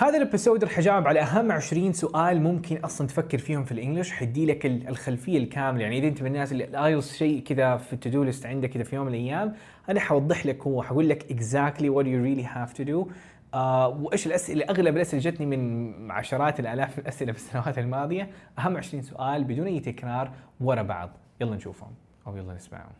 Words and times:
هذا 0.00 0.16
ال 0.16 0.22
episode 0.22 0.64
رح 0.64 0.78
أجاوب 0.78 1.06
على 1.06 1.20
أهم 1.20 1.52
20 1.52 1.92
سؤال 1.92 2.42
ممكن 2.42 2.76
أصلا 2.76 3.06
تفكر 3.06 3.38
فيهم 3.38 3.64
في 3.64 3.72
ال 3.72 3.76
English. 3.76 4.10
حيدي 4.12 4.46
لك 4.46 4.66
ال- 4.66 4.88
الخلفية 4.88 5.38
الكاملة. 5.38 5.82
يعني 5.82 5.98
إذا 5.98 6.08
أنت 6.08 6.22
من 6.22 6.26
الناس 6.26 6.52
اللي 6.52 6.64
ال 6.64 6.73
IELTS 6.73 7.16
شيء 7.16 7.42
كذا 7.42 7.76
في 7.76 7.92
ال 7.92 7.97
to-do 7.97 8.22
list 8.22 8.46
عندك 8.46 8.70
كذا 8.70 8.82
في 8.82 8.96
يوم 8.96 9.06
من 9.06 9.14
الأيام 9.14 9.54
أنا 9.88 10.00
حوضح 10.00 10.46
لك 10.46 10.62
هو 10.62 10.82
حقول 10.82 11.08
لك 11.08 11.22
what 11.22 12.04
you 12.04 12.18
really 12.26 12.46
have 12.56 12.78
to 12.78 12.88
do. 12.88 13.12
آه 13.54 13.88
وإيش 13.88 14.26
الأسئلة؟ 14.26 14.64
أغلب 14.64 14.96
الأسئلة 14.96 15.22
جتني 15.22 15.46
من 15.46 16.10
عشرات 16.10 16.60
الآلاف 16.60 16.98
من 16.98 17.02
الأسئلة 17.02 17.32
في 17.32 17.38
السنوات 17.38 17.78
الماضية. 17.78 18.30
أهم 18.58 18.76
20 18.76 19.02
سؤال 19.02 19.44
بدون 19.44 19.66
أي 19.66 19.80
تكرار 19.80 20.30
ورا 20.60 20.82
بعض. 20.82 21.10
يلا 21.40 21.56
نشوفهم 21.56 21.90
أو 22.26 22.36
يلا 22.36 22.54
نسمعهم. 22.54 22.92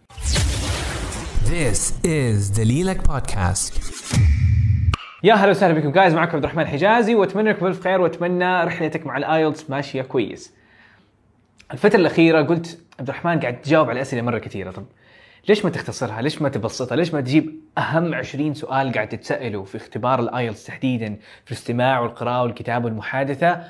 This 1.44 1.92
is 2.04 2.58
the 2.58 2.64
Lilac 2.64 3.00
Podcast. 3.10 4.47
يا 5.22 5.34
هلا 5.34 5.50
وسهلا 5.50 5.74
بكم 5.74 5.92
guys 5.92 6.14
معكم 6.14 6.32
عبد 6.36 6.44
الرحمن 6.44 6.66
حجازي 6.66 7.14
وأتمنى 7.14 7.50
إنكم 7.50 7.66
بالف 7.66 7.80
خير 7.80 8.00
وأتمنى 8.00 8.64
رحلتك 8.64 9.06
مع 9.06 9.16
ال 9.16 9.25
IELTS 9.25 9.70
ماشية 9.70 10.02
كويس. 10.02 10.54
الفترة 11.72 12.00
الأخيرة 12.00 12.42
قلت 12.42 12.80
عبد 12.98 13.08
الرحمن 13.08 13.40
قاعد 13.40 13.60
تجاوب 13.60 13.90
على 13.90 14.00
أسئلة 14.00 14.22
مرة 14.22 14.38
كثيرة 14.38 14.70
طب 14.70 14.84
ليش 15.48 15.64
ما 15.64 15.70
تختصرها؟ 15.70 16.22
ليش 16.22 16.42
ما 16.42 16.48
تبسطها؟ 16.48 16.96
ليش 16.96 17.14
ما 17.14 17.20
تجيب 17.20 17.60
أهم 17.78 18.14
20 18.14 18.54
سؤال 18.54 18.92
قاعد 18.92 19.08
تتسأله 19.08 19.64
في 19.64 19.76
اختبار 19.76 20.20
ال 20.20 20.28
IELTS 20.28 20.64
تحديدا 20.64 21.16
في 21.44 21.52
الاستماع 21.52 22.00
والقراءة 22.00 22.42
والكتابة 22.42 22.84
والمحادثة 22.84 23.60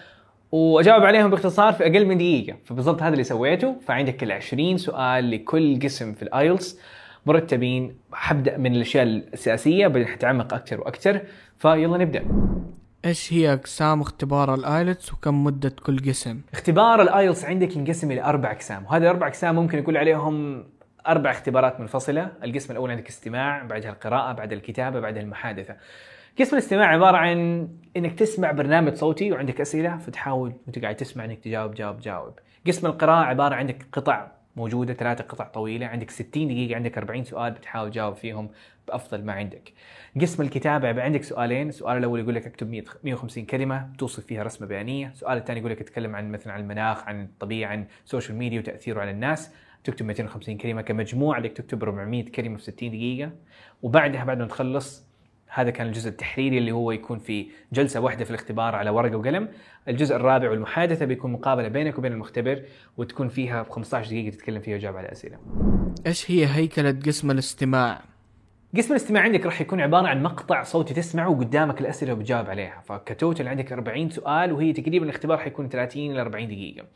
وأجاوب 0.53 1.03
عليهم 1.03 1.30
باختصار 1.30 1.73
في 1.73 1.83
أقل 1.83 2.06
من 2.06 2.19
دقيقة 2.19 2.56
فبالضبط 2.65 3.03
هذا 3.03 3.12
اللي 3.12 3.25
سويته 3.25 3.77
فعندك 3.87 4.23
ال 4.23 4.33
20 4.33 4.78
سؤال 4.78 5.30
لكل 5.30 5.78
قسم 5.83 6.15
في 6.15 6.23
ال 6.23 6.32
IELTS 6.32 6.79
مرتبين 7.27 7.97
حبدا 8.13 8.57
من 8.57 8.75
الأشياء 8.75 9.05
الأساسية 9.05 9.87
بعدين 9.87 10.07
حتعمق 10.07 10.55
أكثر 10.55 10.81
وأكثر 10.81 11.21
فيلا 11.59 11.99
نبدأ. 11.99 12.25
إيش 13.05 13.33
هي 13.33 13.53
أقسام 13.53 14.01
اختبار 14.01 14.55
ال 14.55 14.64
IELTS 14.64 15.12
وكم 15.13 15.45
مدة 15.45 15.73
كل 15.83 15.99
قسم؟ 16.09 16.41
اختبار 16.53 17.03
ال 17.03 17.09
IELTS 17.09 17.45
عندك 17.45 17.77
ينقسم 17.77 18.11
إلى 18.11 18.25
أربع 18.25 18.53
أقسام. 18.53 18.84
وهذه 18.84 19.03
الأربع 19.03 19.27
أقسام 19.27 19.55
ممكن 19.55 19.79
يكون 19.79 19.97
عليهم 19.97 20.65
أربع 21.09 21.31
اختبارات 21.31 21.81
منفصلة. 21.81 22.31
القسم 22.45 22.73
الأول 22.73 22.91
عندك 22.91 23.09
استماع 23.09 23.62
بعدها 23.62 23.91
القراءة 23.91 24.33
بعدها 24.33 24.59
الكتابة 24.59 25.01
بعدها 25.01 25.23
المحادثة. 25.23 25.77
قسم 26.39 26.57
الاستماع 26.57 26.87
عبارة 26.87 27.17
عن 27.17 27.69
إنك 27.97 28.19
تسمع 28.19 28.51
برنامج 28.51 28.95
صوتي 28.95 29.33
وعندك 29.33 29.61
أسئلة 29.61 29.97
فتحاول 29.97 30.53
وأنت 30.67 30.79
قاعد 30.79 30.97
تسمع 30.97 31.25
إنك 31.25 31.39
تجاوب 31.39 31.75
جاوب 31.75 32.01
جاوب. 32.01 32.39
قسم 32.67 32.87
القراءة 32.87 33.25
عبارة 33.25 33.55
عندك 33.55 33.87
قطع 33.92 34.38
موجودة 34.59 34.95
ثلاثة 34.95 35.25
قطع 35.25 35.45
طويلة 35.45 35.87
عندك 35.87 36.11
60 36.11 36.48
دقيقة 36.48 36.77
عندك 36.77 36.98
40 36.98 37.25
سؤال 37.25 37.53
بتحاول 37.53 37.91
تجاوب 37.91 38.14
فيهم 38.14 38.51
بأفضل 38.89 39.25
ما 39.25 39.33
عندك. 39.33 39.73
قسم 40.20 40.42
الكتابة 40.42 40.89
يبقى 40.89 41.05
عندك 41.05 41.23
سؤالين 41.23 41.69
السؤال 41.69 41.98
الأول 41.98 42.20
يقول 42.20 42.34
لك 42.34 42.47
اكتب 42.47 42.70
100 42.70 42.84
150 43.05 43.45
كلمة 43.45 43.92
توصف 43.98 44.27
فيها 44.27 44.42
رسمة 44.42 44.67
بيانية. 44.67 45.09
السؤال 45.09 45.39
الثاني 45.39 45.61
يقول 45.61 45.73
لك 45.73 45.81
اتكلم 45.81 46.17
عن 46.17 46.33
مثلا 46.33 46.53
عن 46.53 46.61
المناخ 46.61 47.09
عن 47.09 47.25
الطبيعة 47.25 47.70
عن 47.70 47.86
السوشيال 48.05 48.39
ميديا 48.39 48.61
وتأثيره 48.61 49.01
على 49.01 49.11
الناس. 49.11 49.51
تكتب 49.84 50.06
250 50.06 50.56
كلمة 50.56 50.83
كمجموع 50.83 51.36
عليك 51.36 51.53
تكتب 51.53 51.83
400 51.83 52.25
كلمة 52.25 52.56
في 52.56 52.62
60 52.62 52.91
دقيقة. 52.91 53.31
وبعدها 53.83 54.25
بعد 54.25 54.39
ما 54.39 54.47
تخلص 54.47 55.08
هذا 55.49 55.71
كان 55.71 55.87
الجزء 55.87 56.09
التحريري 56.09 56.59
اللي 56.59 56.73
هو 56.73 56.91
يكون 56.91 57.19
في 57.19 57.47
جلسة 57.73 58.01
واحدة 58.01 58.25
في 58.25 58.31
الاختبار 58.31 58.75
على 58.75 58.91
ورقة 58.91 59.17
وقلم. 59.17 59.49
الجزء 59.89 60.17
الرابع 60.17 60.51
والمحادثة 60.51 61.07
بيكون 61.07 61.33
مقابلة 61.33 61.69
بينك 61.69 61.99
وبين 61.99 62.13
المختبر 62.13 62.63
وتكون 62.97 63.29
فيها 63.29 63.63
ب 63.63 63.69
15 63.71 64.11
دقيقة 64.11 64.31
تتكلم 64.31 64.61
فيها 64.61 64.77
وتجاوب 64.77 64.97
على 64.97 65.13
أسئلة. 65.13 65.39
إيش 66.07 66.31
هي 66.31 66.47
هيكلة 66.47 66.99
قسم 67.07 67.31
الاستماع؟ 67.31 68.01
قسم 68.77 68.91
الاستماع 68.91 69.23
عندك 69.23 69.47
راح 69.47 69.61
يكون 69.61 69.81
عبارة 69.81 70.09
عن 70.09 70.23
مقطع 70.23 70.63
صوتي 70.63 70.95
تسمعه 70.95 71.29
وقدامك 71.29 71.81
الأسئلة 71.81 72.13
وبتجاوب 72.13 72.51
عليها. 72.51 72.83
فكتوتل 72.85 73.49
عندك 73.49 73.73
40 73.73 74.11
سؤال 74.11 74.53
وهي 74.53 74.73
تقريبا 74.73 75.05
الاختبار 75.05 75.39
حيكون 75.39 75.69
30 75.69 76.11
إلى 76.11 76.21
40 76.21 76.47
دقيقة. 76.49 76.87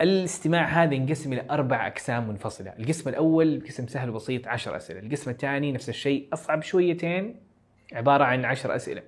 الاستماع 0.00 0.64
هذا 0.64 0.94
ينقسم 0.94 1.32
إلى 1.32 1.46
أربع 1.50 1.86
أقسام 1.86 2.28
منفصلة. 2.28 2.72
القسم 2.78 3.08
الأول 3.08 3.62
قسم 3.66 3.86
سهل 3.86 4.10
وبسيط 4.10 4.48
10 4.48 4.76
أسئلة. 4.76 5.00
القسم 5.00 5.30
الثاني 5.30 5.72
نفس 5.72 5.88
الشيء 5.88 6.28
أصعب 6.32 6.62
شويتين 6.62 7.36
عبارة 7.92 8.24
عن 8.24 8.44
10 8.44 8.76
أسئلة. 8.76 9.02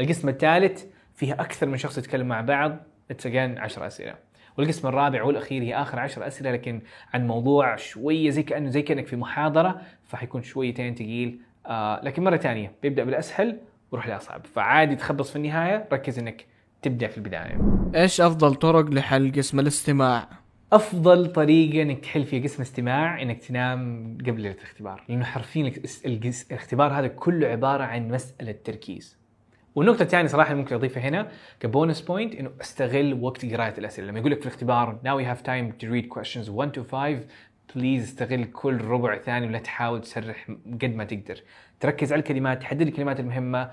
القسم 0.00 0.28
الثالث 0.28 0.84
فيها 1.14 1.34
أكثر 1.34 1.66
من 1.66 1.76
شخص 1.76 1.98
يتكلم 1.98 2.28
مع 2.28 2.40
بعض 2.40 2.76
اتس 3.10 3.26
10 3.26 3.86
أسئلة. 3.86 4.14
والقسم 4.58 4.88
الرابع 4.88 5.22
والأخير 5.22 5.62
هي 5.62 5.74
آخر 5.74 6.00
10 6.00 6.26
أسئلة 6.26 6.52
لكن 6.52 6.80
عن 7.14 7.26
موضوع 7.26 7.76
شوية 7.76 8.30
زي 8.30 8.42
كانه 8.42 8.70
زي 8.70 8.82
كأنك 8.82 9.06
في 9.06 9.16
محاضرة 9.16 9.80
فحيكون 10.06 10.42
شويتين 10.42 10.94
ثقيل 10.94 11.40
آه 11.66 12.00
لكن 12.04 12.24
مرة 12.24 12.36
ثانية 12.36 12.72
بيبدأ 12.82 13.04
بالأسهل 13.04 13.58
ويروح 13.92 14.08
للاصعب 14.08 14.46
فعادي 14.46 14.96
تخبص 14.96 15.30
في 15.30 15.36
النهاية 15.36 15.88
ركز 15.92 16.18
إنك 16.18 16.46
تبدأ 16.82 17.06
في 17.06 17.18
البداية. 17.18 17.58
إيش 17.94 18.20
أفضل 18.20 18.54
طرق 18.54 18.84
لحل 18.90 19.32
قسم 19.32 19.60
الاستماع؟ 19.60 20.41
أفضل 20.72 21.32
طريقة 21.32 21.82
إنك 21.82 21.98
تحل 21.98 22.24
فيها 22.24 22.42
قسم 22.42 22.62
استماع 22.62 23.22
إنك 23.22 23.38
تنام 23.38 24.18
قبل 24.20 24.40
ليله 24.40 24.54
الاختبار. 24.54 25.04
لأنه 25.08 25.24
حرفيا 25.24 25.72
الاختبار 26.06 26.92
هذا 26.92 27.06
كله 27.06 27.46
عبارة 27.46 27.84
عن 27.84 28.08
مسألة 28.08 28.52
تركيز. 28.64 29.18
والنقطة 29.74 30.02
الثانية 30.02 30.28
صراحة 30.28 30.54
ممكن 30.54 30.74
أضيفها 30.74 31.02
هنا 31.02 31.28
ك 31.60 31.67
bonus 31.67 32.00
point 32.00 32.34
إنه 32.34 32.50
أستغل 32.60 33.18
وقت 33.22 33.46
قراءة 33.46 33.78
الأسئلة، 33.78 34.08
لما 34.08 34.18
يقول 34.18 34.32
لك 34.32 34.40
في 34.40 34.46
الاختبار 34.46 34.98
now 35.04 35.22
we 35.22 35.24
have 35.24 35.42
time 35.42 35.84
to 35.84 35.88
read 35.88 36.18
questions 36.18 36.48
1 36.48 36.78
to 36.78 36.80
5 36.92 37.26
please 37.76 38.04
استغل 38.04 38.44
كل 38.44 38.80
ربع 38.80 39.18
ثاني 39.18 39.46
ولا 39.46 39.58
تحاول 39.58 40.00
تسرح 40.00 40.50
قد 40.82 40.94
ما 40.94 41.04
تقدر، 41.04 41.40
تركز 41.80 42.12
على 42.12 42.20
الكلمات، 42.20 42.60
تحدد 42.60 42.82
الكلمات 42.82 43.20
المهمة. 43.20 43.70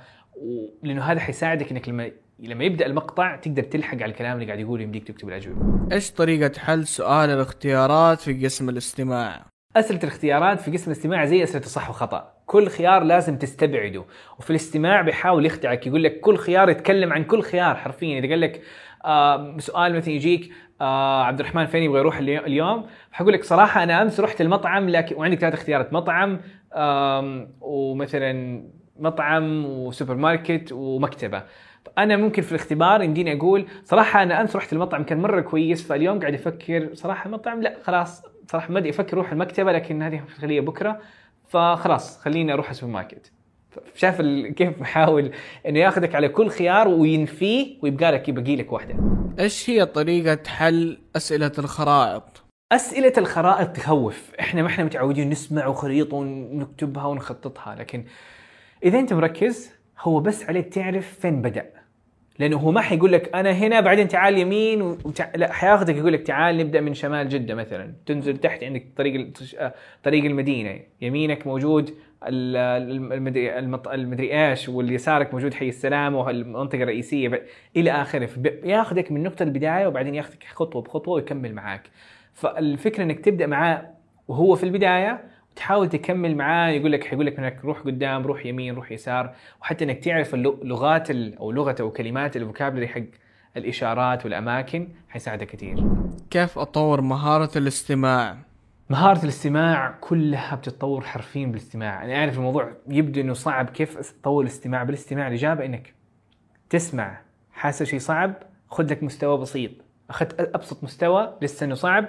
لأنه 0.83 1.03
هذا 1.03 1.19
حيساعدك 1.19 1.71
إنك 1.71 1.89
لما 1.89 2.11
لما 2.39 2.63
يبدأ 2.63 2.85
المقطع 2.85 3.35
تقدر 3.35 3.63
تلحق 3.63 3.95
على 3.95 4.05
الكلام 4.05 4.33
اللي 4.33 4.45
قاعد 4.45 4.59
يقوله 4.59 4.83
يمديك 4.83 5.07
تكتب 5.07 5.29
الأجوبة. 5.29 5.87
إيش 5.91 6.11
طريقة 6.11 6.59
حل 6.59 6.87
سؤال 6.87 7.29
الاختيارات 7.29 8.19
في 8.21 8.45
قسم 8.45 8.69
الاستماع؟ 8.69 9.45
أسئلة 9.75 9.99
الاختيارات 10.03 10.59
في 10.59 10.71
قسم 10.71 10.91
الاستماع 10.91 11.25
زي 11.25 11.43
أسئلة 11.43 11.63
الصح 11.63 11.87
والخطا 11.89 12.33
كل 12.45 12.67
خيار 12.67 13.03
لازم 13.03 13.37
تستبعده. 13.37 14.05
وفي 14.39 14.49
الاستماع 14.49 15.01
بيحاول 15.01 15.45
يخدعك 15.45 15.87
يقول 15.87 16.03
لك 16.03 16.19
كل 16.19 16.37
خيار 16.37 16.69
يتكلم 16.69 17.13
عن 17.13 17.23
كل 17.23 17.41
خيار 17.41 17.75
حرفيا. 17.75 18.19
إذا 18.19 18.29
قال 18.29 18.41
لك 18.41 18.61
آه 19.05 19.57
سؤال 19.57 19.95
مثلا 19.95 20.13
يجيك 20.13 20.51
آه 20.81 21.23
عبد 21.23 21.39
الرحمن 21.39 21.65
فين 21.65 21.83
يبغى 21.83 21.99
يروح 21.99 22.17
اليو- 22.17 22.45
اليوم؟ 22.45 22.85
حقول 23.11 23.33
لك 23.33 23.43
صراحة 23.43 23.83
أنا 23.83 24.01
أمس 24.01 24.19
رحت 24.19 24.41
المطعم 24.41 24.89
لكن 24.89 25.15
وعندك 25.15 25.39
ثلاث 25.39 25.53
اختيارات 25.53 25.93
مطعم 25.93 26.39
ومثلا 27.61 28.63
مطعم 28.99 29.65
وسوبر 29.65 30.15
ماركت 30.15 30.71
ومكتبة. 30.71 31.43
أنا 31.99 32.17
ممكن 32.17 32.41
في 32.41 32.51
الاختبار 32.51 33.01
يمديني 33.01 33.37
أقول 33.37 33.65
صراحة 33.83 34.23
أنا 34.23 34.41
أمس 34.41 34.55
رحت 34.55 34.73
المطعم 34.73 35.03
كان 35.03 35.17
مرة 35.17 35.41
كويس 35.41 35.87
فاليوم 35.87 36.19
قاعد 36.19 36.33
أفكر 36.33 36.89
صراحة 36.93 37.25
المطعم 37.25 37.61
لا 37.61 37.77
خلاص 37.83 38.23
صراحة 38.51 38.73
ما 38.73 38.79
أدري 38.79 38.89
أفكر 38.89 39.13
أروح 39.13 39.31
المكتبة 39.31 39.71
لكن 39.71 40.01
هذه 40.01 40.21
خليها 40.41 40.61
بكرة 40.61 40.99
فخلاص 41.47 42.19
خليني 42.19 42.53
أروح 42.53 42.69
السوبر 42.69 42.93
ماركت. 42.93 43.31
شايف 43.95 44.21
كيف 44.57 44.79
بحاول 44.79 45.31
إنه 45.67 45.79
ياخذك 45.79 46.15
على 46.15 46.29
كل 46.29 46.49
خيار 46.49 46.87
وينفيه 46.87 47.77
ويبقى 47.81 48.11
لك 48.11 48.29
يبقى 48.29 48.55
لك 48.55 48.71
واحدة. 48.71 48.95
إيش 49.39 49.69
هي 49.69 49.85
طريقة 49.85 50.39
حل 50.47 50.97
أسئلة 51.15 51.51
الخرائط؟ 51.59 52.43
أسئلة 52.71 53.13
الخرائط 53.17 53.75
تخوف. 53.75 54.31
إحنا 54.39 54.61
ما 54.61 54.67
إحنا 54.67 54.83
متعودين 54.83 55.29
نسمع 55.29 55.67
وخريطة 55.67 56.17
ونكتبها 56.17 57.05
ونخططها 57.05 57.75
لكن 57.75 58.05
إذا 58.83 58.99
أنت 58.99 59.13
مركز 59.13 59.71
هو 59.99 60.19
بس 60.19 60.43
عليك 60.43 60.73
تعرف 60.73 61.19
فين 61.19 61.41
بدأ. 61.41 61.78
لأنه 62.39 62.57
هو 62.57 62.71
ما 62.71 62.81
حيقول 62.81 63.11
لك 63.11 63.35
أنا 63.35 63.51
هنا 63.51 63.79
بعدين 63.79 64.07
تعال 64.07 64.37
يمين 64.37 64.81
وتع... 64.81 65.29
لا 65.35 65.53
حياخذك 65.53 65.95
يقول 65.95 66.13
لك 66.13 66.21
تعال 66.21 66.57
نبدأ 66.57 66.81
من 66.81 66.93
شمال 66.93 67.29
جدة 67.29 67.55
مثلا. 67.55 67.93
تنزل 68.05 68.37
تحت 68.37 68.63
عندك 68.63 68.85
طريق 68.97 69.31
آه، 69.57 69.73
طريق 70.03 70.25
المدينة. 70.25 70.79
يمينك 71.01 71.47
موجود 71.47 71.89
ال- 72.27 72.55
الم- 72.91 73.13
المدري 73.13 73.59
المط... 73.59 73.87
المدري 73.87 74.49
إيش 74.49 74.69
واليسارك 74.69 75.33
موجود 75.33 75.53
حي 75.53 75.69
السلام 75.69 76.15
والمنطقة 76.15 76.83
الرئيسية. 76.83 77.27
ب... 77.29 77.39
إلى 77.75 77.91
آخره. 77.91 78.29
ياخذك 78.63 79.11
من 79.11 79.23
نقطة 79.23 79.43
البداية 79.43 79.87
وبعدين 79.87 80.15
ياخذك 80.15 80.43
خطوة 80.43 80.81
بخطوة 80.81 81.13
ويكمل 81.13 81.53
معاك. 81.53 81.89
فالفكرة 82.33 83.03
إنك 83.03 83.19
تبدأ 83.19 83.47
معاه 83.47 83.89
وهو 84.27 84.55
في 84.55 84.63
البداية 84.63 85.23
وتحاول 85.53 85.89
تكمل 85.89 86.35
معاه 86.37 86.69
يقول 86.69 86.91
لك 86.91 87.03
حيقول 87.03 87.25
لك 87.25 87.39
إنك 87.39 87.65
روح 87.65 87.79
قدام 87.79 88.23
روح 88.27 88.45
يمين 88.45 88.75
روح 88.75 88.91
يسار 88.91 89.33
وحتى 89.61 89.83
إنك 89.85 89.99
تعرف 90.03 90.35
اللغ- 90.35 90.63
لغات 90.63 91.11
ال- 91.11 91.37
أو 91.37 91.51
أو 91.79 91.91
كلمات 91.91 92.37
الفوكابلري 92.37 92.87
حق 92.87 93.01
الإشارات 93.57 94.25
والأماكن 94.25 94.87
حيساعدك 95.09 95.47
كثير. 95.47 95.83
كيف 96.31 96.59
أطور 96.59 97.01
مهارة 97.01 97.57
الاستماع؟ 97.57 98.37
مهارة 98.89 99.23
الاستماع 99.23 99.91
كلها 100.01 100.55
بتتطور 100.55 101.01
حرفيا 101.01 101.45
بالاستماع، 101.45 102.03
أنا 102.05 102.15
أعرف 102.15 102.37
الموضوع 102.37 102.71
يبدو 102.87 103.21
إنه 103.21 103.33
صعب 103.33 103.69
كيف 103.69 104.11
تطور 104.11 104.43
الاستماع 104.43 104.83
بالاستماع 104.83 105.27
الإجابة 105.27 105.65
إنك 105.65 105.93
تسمع 106.69 107.21
حاسس 107.53 107.83
شيء 107.83 107.99
صعب 107.99 108.33
خذ 108.69 108.91
لك 108.91 109.03
مستوى 109.03 109.37
بسيط، 109.37 109.71
أخذت 110.09 110.39
أبسط 110.55 110.83
مستوى 110.83 111.33
لسه 111.41 111.65
إنه 111.65 111.75
صعب 111.75 112.05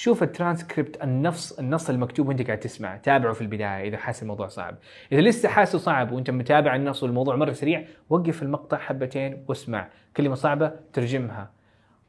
شوف 0.00 0.22
الترانسكريبت 0.22 1.02
النص 1.02 1.52
النص 1.52 1.90
المكتوب 1.90 2.28
وانت 2.28 2.42
قاعد 2.42 2.60
تسمع 2.60 2.96
تابعه 2.96 3.32
في 3.32 3.40
البداية 3.40 3.88
إذا 3.88 3.96
حاسس 3.96 4.22
الموضوع 4.22 4.48
صعب. 4.48 4.76
إذا 5.12 5.20
لسه 5.20 5.48
حاسه 5.48 5.78
صعب 5.78 6.12
وانت 6.12 6.30
متابع 6.30 6.76
النص 6.76 7.02
والموضوع 7.02 7.36
مرة 7.36 7.52
سريع 7.52 7.84
وقف 8.10 8.42
المقطع 8.42 8.78
حبتين 8.78 9.44
واسمع. 9.48 9.88
كلمة 10.16 10.34
صعبة 10.34 10.72
ترجمها. 10.92 11.50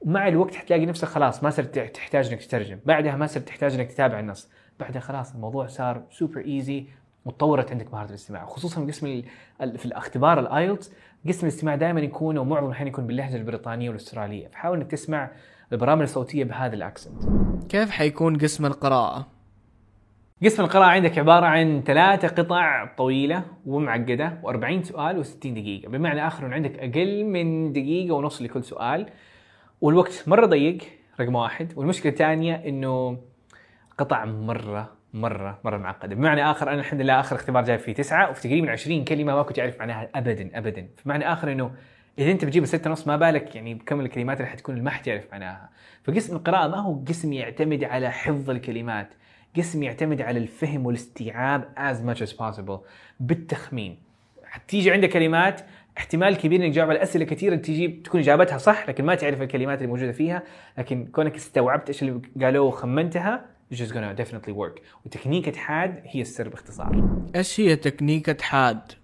ومع 0.01 0.27
الوقت 0.27 0.55
حتلاقي 0.55 0.85
نفسك 0.85 1.07
خلاص 1.07 1.43
ما 1.43 1.49
صرت 1.49 1.79
تحتاج 1.79 2.27
إنك 2.27 2.39
تترجم. 2.39 2.79
بعدها 2.85 3.15
ما 3.15 3.27
صرت 3.27 3.47
تحتاج 3.47 3.73
إنك 3.73 3.91
تتابع 3.91 4.19
النص. 4.19 4.49
بعدها 4.79 5.01
خلاص 5.01 5.33
الموضوع 5.33 5.67
صار 5.67 6.03
super 6.11 6.41
easy 6.45 6.85
وتطورت 7.25 7.71
عندك 7.71 7.93
مهارة 7.93 8.09
الاستماع. 8.09 8.45
خصوصا 8.45 8.85
قسم 8.85 9.21
في 9.59 9.85
الاختبار 9.85 10.39
ال 10.39 10.48
IELTS 10.48 10.93
قسم 11.27 11.47
الاستماع 11.47 11.75
دائما 11.75 12.01
يكون 12.01 12.37
أو 12.37 12.45
معظم 12.45 12.65
الأحيان 12.65 12.87
يكون 12.87 13.07
باللهجة 13.07 13.35
البريطانية 13.35 13.89
والأسترالية. 13.89 14.47
فحاول 14.47 14.77
إنك 14.77 14.91
تسمع 14.91 15.29
البرامج 15.71 16.01
الصوتية 16.01 16.43
بهذا 16.43 16.75
ال 16.75 16.85
accent 16.85 17.40
كيف 17.71 17.91
حيكون 17.91 18.37
قسم 18.37 18.65
القراءة؟ 18.65 19.27
قسم 20.43 20.63
القراءة 20.63 20.89
عندك 20.89 21.17
عبارة 21.17 21.45
عن 21.45 21.83
ثلاثة 21.85 22.27
قطع 22.27 22.85
طويلة 22.97 23.43
ومعقدة 23.65 24.41
و40 24.43 24.83
سؤال 24.83 25.23
و60 25.23 25.47
دقيقة. 25.47 25.89
بمعنى 25.89 26.27
آخر 26.27 26.45
أنه 26.45 26.55
عندك 26.55 26.79
أقل 26.79 27.25
من 27.25 27.73
دقيقة 27.73 28.13
ونص 28.13 28.41
لكل 28.41 28.63
سؤال. 28.63 29.09
والوقت 29.81 30.23
مرة 30.27 30.45
ضيق 30.45 30.77
رقم 31.19 31.35
واحد. 31.35 31.73
والمشكلة 31.75 32.11
الثانية 32.11 32.55
أنه 32.55 33.17
قطع 33.97 34.25
مرة 34.25 34.91
مرة 35.13 35.59
مرة 35.63 35.77
معقدة. 35.77 36.15
بمعنى 36.15 36.51
آخر 36.51 36.69
أنا 36.69 36.79
الحمد 36.79 37.01
لله 37.01 37.19
آخر 37.19 37.35
اختبار 37.35 37.63
جايب 37.63 37.79
فيه 37.79 37.93
تسعة 37.93 38.29
وفي 38.29 38.41
تقريبا 38.41 38.71
20 38.71 39.03
كلمة 39.03 39.35
ما 39.35 39.43
كنت 39.43 39.59
أعرف 39.59 39.79
معناها 39.79 40.09
أبدا 40.15 40.49
أبدا. 40.57 40.87
بمعنى 41.05 41.33
آخر 41.33 41.51
أنه 41.51 41.71
إذا 42.19 42.31
أنت 42.31 42.45
بتجيب 42.45 42.65
ستة 42.65 42.89
ونص 42.89 43.07
ما 43.07 43.17
بالك 43.17 43.55
يعني 43.55 43.73
بكم 43.73 44.01
الكلمات 44.01 44.37
اللي 44.37 44.49
حتكون 44.49 44.81
ما 44.83 44.89
حتعرف 44.89 45.23
معناها. 45.31 45.69
فقسم 46.03 46.35
القراءة 46.35 46.67
ما 46.67 46.77
هو 46.77 47.03
قسم 47.07 47.33
يعتمد 47.33 47.83
على 47.83 48.11
حفظ 48.11 48.49
الكلمات 48.49 49.09
قسم 49.57 49.83
يعتمد 49.83 50.21
على 50.21 50.39
الفهم 50.39 50.85
والاستيعاب 50.85 51.69
as 51.77 52.09
much 52.09 52.21
as 52.21 52.31
possible 52.31 52.79
بالتخمين. 53.19 53.97
حتيجي 54.45 54.91
عندك 54.91 55.09
كلمات 55.09 55.61
احتمال 55.97 56.37
كبير 56.37 56.65
إنك 56.65 56.71
تجاوب 56.71 56.89
على 56.89 57.03
أسئلة 57.03 57.25
كثيرة 57.25 57.55
تجي 57.55 57.87
تكون 57.87 58.21
إجابتها 58.21 58.57
صح 58.57 58.89
لكن 58.89 59.05
ما 59.05 59.15
تعرف 59.15 59.41
الكلمات 59.41 59.77
اللي 59.77 59.87
موجودة 59.87 60.11
فيها 60.11 60.43
لكن 60.77 61.05
كونك 61.05 61.35
استوعبت 61.35 61.87
إيش 61.87 62.03
اللي 62.03 62.21
قالوه 62.41 62.65
وخمنتها 62.65 63.45
just 63.73 63.91
gonna 63.91 64.13
definitely 64.21 64.53
work. 64.53 64.81
وتكنيكة 65.05 65.57
حاد 65.57 66.01
هي 66.05 66.21
السر 66.21 66.49
باختصار. 66.49 67.21
إيش 67.35 67.59
هي 67.59 67.75
تكنيكة 67.75 68.37
حاد؟ 68.41 69.00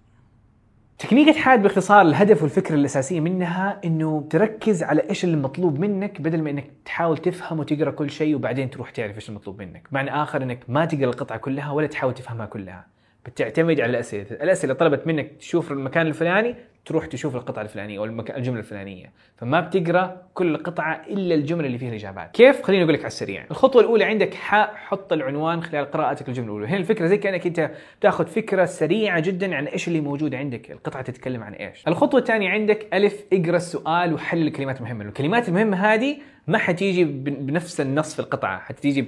تكنيكة 0.98 1.32
حاد 1.32 1.62
باختصار 1.62 2.00
الهدف 2.02 2.42
والفكرة 2.42 2.74
الأساسية 2.74 3.20
منها 3.20 3.80
إنه 3.84 4.26
تركز 4.30 4.82
على 4.82 5.10
إيش 5.10 5.24
اللي 5.24 5.36
مطلوب 5.36 5.78
منك 5.78 6.20
بدل 6.20 6.42
ما 6.42 6.50
إنك 6.50 6.70
تحاول 6.84 7.18
تفهم 7.18 7.58
وتقرأ 7.58 7.90
كل 7.90 8.10
شيء 8.10 8.36
وبعدين 8.36 8.70
تروح 8.70 8.90
تعرف 8.90 9.16
إيش 9.16 9.28
المطلوب 9.28 9.62
منك، 9.62 9.88
معنى 9.92 10.22
آخر 10.22 10.42
إنك 10.42 10.60
ما 10.68 10.84
تقرأ 10.84 11.04
القطعة 11.04 11.38
كلها 11.38 11.70
ولا 11.72 11.86
تحاول 11.86 12.14
تفهمها 12.14 12.46
كلها، 12.46 12.86
بتعتمد 13.28 13.80
على 13.80 13.90
الأسئلة، 13.90 14.26
الأسئلة 14.30 14.74
طلبت 14.74 15.06
منك 15.06 15.30
تشوف 15.38 15.72
المكان 15.72 16.06
الفلاني 16.06 16.54
تروح 16.84 17.06
تشوف 17.06 17.36
القطعة 17.36 17.62
الفلانية 17.62 17.98
أو 17.98 18.04
المك... 18.04 18.30
الجملة 18.30 18.58
الفلانية، 18.58 19.12
فما 19.36 19.60
بتقرأ 19.60 20.22
كل 20.34 20.56
قطعة 20.56 21.02
إلا 21.10 21.34
الجملة 21.34 21.66
اللي 21.66 21.78
فيها 21.78 21.88
الإجابات، 21.88 22.30
كيف؟ 22.30 22.62
خليني 22.62 22.82
أقول 22.82 22.94
لك 22.94 23.00
على 23.00 23.06
السريع، 23.06 23.44
الخطوة 23.50 23.82
الأولى 23.82 24.04
عندك 24.04 24.34
حط 24.34 25.12
العنوان 25.12 25.62
خلال 25.62 25.90
قراءتك 25.90 26.28
للجملة 26.28 26.48
الأولى، 26.48 26.66
هنا 26.66 26.76
الفكرة 26.76 27.06
زي 27.06 27.16
كأنك 27.16 27.46
أنت 27.46 27.70
تأخذ 28.00 28.26
فكرة 28.26 28.64
سريعة 28.64 29.20
جدا 29.20 29.54
عن 29.56 29.66
إيش 29.66 29.88
اللي 29.88 30.00
موجود 30.00 30.34
عندك، 30.34 30.70
القطعة 30.70 31.02
تتكلم 31.02 31.42
عن 31.42 31.52
إيش. 31.52 31.88
الخطوة 31.88 32.20
الثانية 32.20 32.50
عندك 32.50 32.86
ألف 32.94 33.24
اقرأ 33.32 33.56
السؤال 33.56 34.14
وحل 34.14 34.46
الكلمات 34.46 34.78
المهمة، 34.80 35.04
الكلمات 35.04 35.48
المهمة 35.48 35.76
هذه 35.76 36.16
ما 36.46 36.58
حتيجي 36.58 37.04
بن- 37.04 37.46
بنفس 37.46 37.80
النص 37.80 38.14
في 38.14 38.20
القطعة، 38.20 38.58
حتيجي 38.58 39.02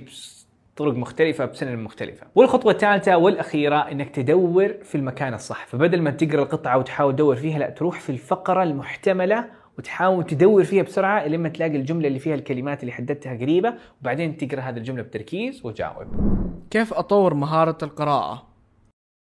بطرق 0.74 0.94
مختلفة 0.94 1.44
بسنن 1.44 1.82
مختلفة. 1.82 2.26
والخطوة 2.34 2.72
الثالثة 2.72 3.16
والأخيرة 3.16 3.76
إنك 3.76 4.10
تدور 4.10 4.68
في 4.82 4.94
المكان 4.94 5.34
الصح، 5.34 5.66
فبدل 5.66 6.02
ما 6.02 6.10
تقرأ 6.10 6.42
القطعة 6.42 6.78
وتحاول 6.78 7.12
تدور 7.12 7.36
فيها 7.36 7.58
لا 7.58 7.70
تروح 7.70 8.00
في 8.00 8.10
الفقرة 8.10 8.62
المحتملة 8.62 9.44
وتحاول 9.78 10.24
تدور 10.24 10.64
فيها 10.64 10.82
بسرعة 10.82 11.28
لما 11.28 11.48
تلاقي 11.48 11.76
الجملة 11.76 12.08
اللي 12.08 12.18
فيها 12.18 12.34
الكلمات 12.34 12.80
اللي 12.80 12.92
حددتها 12.92 13.34
قريبة 13.34 13.74
وبعدين 14.00 14.36
تقرأ 14.36 14.60
هذه 14.60 14.76
الجملة 14.76 15.02
بتركيز 15.02 15.66
وتجاوب. 15.66 16.06
كيف 16.70 16.94
أطور 16.94 17.34
مهارة 17.34 17.78
القراءة؟ 17.82 18.46